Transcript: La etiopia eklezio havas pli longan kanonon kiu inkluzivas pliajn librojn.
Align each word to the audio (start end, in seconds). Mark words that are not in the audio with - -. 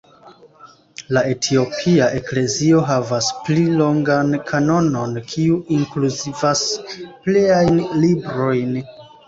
La 1.17 1.21
etiopia 1.33 2.07
eklezio 2.19 2.79
havas 2.87 3.27
pli 3.43 3.67
longan 3.83 4.33
kanonon 4.49 5.15
kiu 5.29 5.61
inkluzivas 5.79 6.67
pliajn 7.05 7.81
librojn. 8.05 8.77